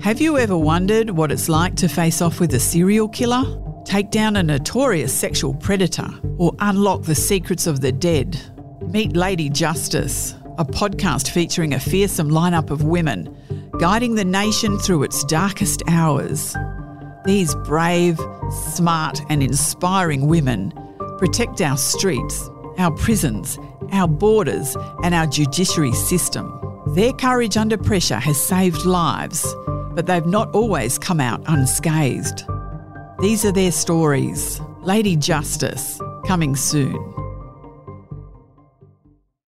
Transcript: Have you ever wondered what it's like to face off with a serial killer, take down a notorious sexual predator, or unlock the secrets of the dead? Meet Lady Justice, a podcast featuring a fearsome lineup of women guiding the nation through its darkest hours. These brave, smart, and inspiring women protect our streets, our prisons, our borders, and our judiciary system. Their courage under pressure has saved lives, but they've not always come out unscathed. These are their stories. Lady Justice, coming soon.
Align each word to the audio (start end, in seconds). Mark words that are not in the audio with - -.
Have 0.00 0.20
you 0.20 0.38
ever 0.38 0.56
wondered 0.56 1.10
what 1.10 1.32
it's 1.32 1.48
like 1.48 1.74
to 1.76 1.88
face 1.88 2.22
off 2.22 2.38
with 2.38 2.54
a 2.54 2.60
serial 2.60 3.08
killer, 3.08 3.60
take 3.84 4.10
down 4.10 4.36
a 4.36 4.42
notorious 4.44 5.12
sexual 5.12 5.54
predator, 5.54 6.08
or 6.36 6.54
unlock 6.60 7.02
the 7.02 7.16
secrets 7.16 7.66
of 7.66 7.80
the 7.80 7.90
dead? 7.90 8.40
Meet 8.80 9.16
Lady 9.16 9.50
Justice, 9.50 10.36
a 10.56 10.64
podcast 10.64 11.30
featuring 11.30 11.74
a 11.74 11.80
fearsome 11.80 12.30
lineup 12.30 12.70
of 12.70 12.84
women 12.84 13.36
guiding 13.80 14.14
the 14.14 14.24
nation 14.24 14.78
through 14.78 15.02
its 15.02 15.24
darkest 15.24 15.82
hours. 15.88 16.56
These 17.24 17.56
brave, 17.56 18.20
smart, 18.74 19.20
and 19.28 19.42
inspiring 19.42 20.28
women 20.28 20.72
protect 21.18 21.60
our 21.60 21.76
streets, 21.76 22.48
our 22.78 22.92
prisons, 22.92 23.58
our 23.92 24.06
borders, 24.06 24.76
and 25.02 25.12
our 25.12 25.26
judiciary 25.26 25.92
system. 25.92 26.54
Their 26.94 27.12
courage 27.12 27.56
under 27.56 27.76
pressure 27.76 28.18
has 28.18 28.40
saved 28.40 28.84
lives, 28.86 29.44
but 29.98 30.06
they've 30.06 30.26
not 30.26 30.48
always 30.54 30.96
come 30.96 31.18
out 31.18 31.42
unscathed. 31.48 32.44
These 33.18 33.44
are 33.44 33.50
their 33.50 33.72
stories. 33.72 34.60
Lady 34.82 35.16
Justice, 35.16 36.00
coming 36.24 36.54
soon. 36.54 37.17